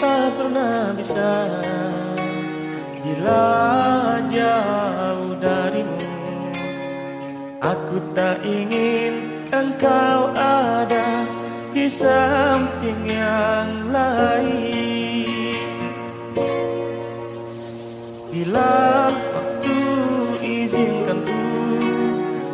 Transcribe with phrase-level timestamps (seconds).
[0.00, 1.46] pernah bisa.
[3.00, 5.98] Bila jauh darimu
[7.64, 11.24] Aku tak ingin engkau ada
[11.72, 15.26] Di samping yang lain.
[18.30, 19.78] Bila waktu
[20.38, 21.42] izinkan ku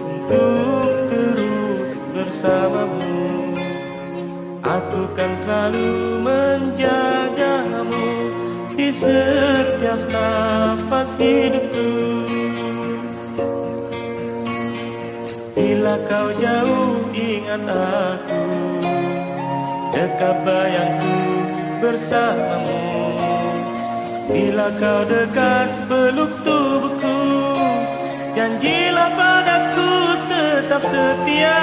[0.00, 3.52] Untuk terus bersamamu
[4.64, 7.17] Aku kan selalu menjagamu di
[8.98, 11.90] setiap nafas hidupku.
[15.58, 18.46] Bila kau jauh ingat aku
[19.90, 21.18] Dekat bayangku
[21.82, 22.78] bersamamu.
[24.30, 27.18] Bila kau dekat peluk tubuhku
[28.38, 29.90] Janjilah padaku
[30.30, 31.58] tetap setia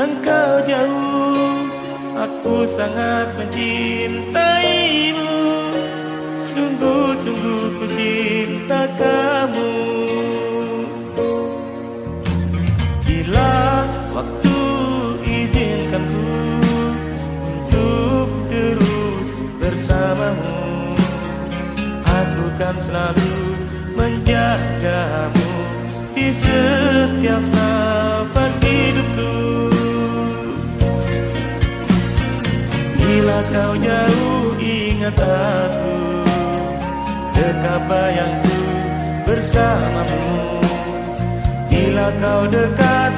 [0.00, 1.60] engkau jauh
[2.20, 5.32] Aku sangat mencintaimu.
[6.52, 9.72] Sungguh-sungguh ku cinta kamu.
[13.08, 14.58] Bila waktu
[15.24, 16.28] izinkan ku
[17.48, 20.92] Untuk terus bersamamu
[22.04, 23.56] Aku kan selalu
[23.96, 25.48] menjagamu
[26.12, 27.79] di setiap nafas
[33.48, 35.96] kau jauh ingat aku.
[37.32, 38.58] Dekat bayangku
[39.24, 40.60] bersamamu.
[41.72, 43.12] Bila kau dekat